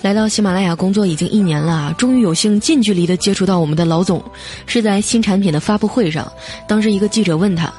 [0.00, 4.22] 来到喜马拉雅工作已经一年了，终于有幸近距离的接触到我们的老总，
[4.64, 6.30] 是在新产品的发布会上。
[6.66, 7.70] 当时一个记者问他：“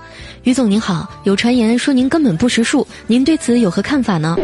[0.44, 4.36] 于总您好，有传言说您根本不识数，您对此有何看法呢？”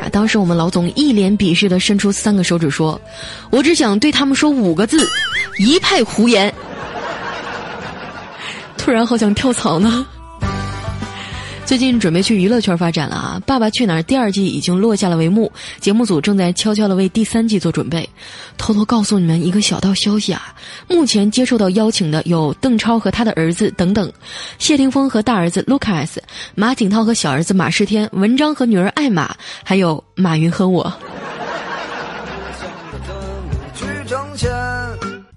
[0.00, 3.00] 啊，当时我们老总一脸鄙视的伸出三个手指说
[3.52, 5.06] ：“我只想对他们说五个字，
[5.58, 6.52] 一派胡言。”
[8.78, 10.04] 突然好想跳槽呢。
[11.72, 13.36] 最近准备去娱乐圈发展了啊！
[13.46, 18.06] 《爸爸去哪儿》第二季已经落下了帷幕，节目组正在悄悄的为第三季做准备。
[18.58, 20.54] 偷偷告诉你们一个小道消息啊，
[20.86, 24.12] 目前接受到邀请的有邓超和他的儿子等等，
[24.58, 26.18] 谢霆锋和大儿子 Lucas，
[26.54, 29.34] 马景涛和小儿子马世天，文章和女儿艾玛，
[29.64, 30.92] 还有马云和我。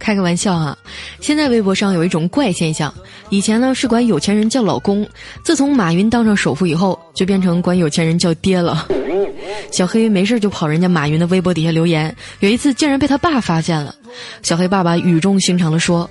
[0.05, 0.77] 开个玩笑啊！
[1.19, 2.93] 现在微博上有一种怪现象，
[3.31, 5.03] 以前呢是管有钱人叫老公，
[5.43, 8.87] 自从马云当上首富以后，就变成管有钱人叫爹了。
[9.73, 13.95] 小黑没事就跑人家马云的微博底下留言，有一次竟然被他爸发现了。
[14.43, 16.07] 小黑爸爸语重心长地说：“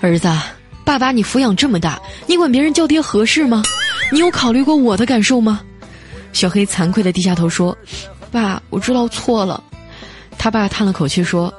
[0.00, 0.28] 儿子，
[0.84, 3.60] 爸把你抚养这么大，你管别人叫爹合适吗？
[4.12, 5.60] 你有考虑过我的感受吗？”
[6.32, 7.76] 小黑惭愧地低下头说
[8.30, 9.60] ：“爸，我知道错了。”
[10.38, 11.52] 他爸叹了口气说。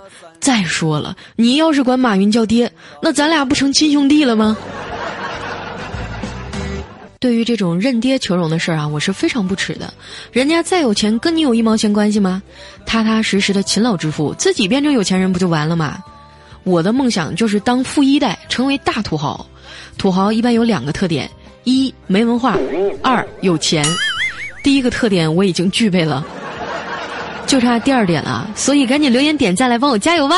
[0.43, 2.69] 再说了，你要是管马云叫爹，
[3.01, 4.57] 那咱俩不成亲兄弟了吗？
[7.17, 9.93] 对于这种认爹求荣的事儿啊，我是非常不耻的。
[10.33, 12.43] 人家再有钱，跟你有一毛钱关系吗？
[12.85, 16.03] 踏踏实实的勤劳致富，自己变成有钱人不就完了吗？
[16.65, 19.45] 我的梦想就是当富一代，成为大土豪。
[19.97, 21.31] 土豪一般有两个特点：
[21.63, 22.57] 一没文化，
[23.01, 23.85] 二有钱。
[24.61, 26.27] 第一个特点我已经具备了。
[27.53, 30.37] 就差第二点了，所以赶紧留言点赞来帮我加油吧！